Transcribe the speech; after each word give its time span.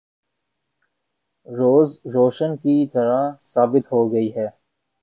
‘روز 1.47 1.87
روشن 2.05 2.55
کی 2.57 2.75
طرح 2.93 3.21
ثابت 3.43 3.91
ہو 3.91 4.01
گئی 4.13 4.35
ہے۔ 4.35 4.47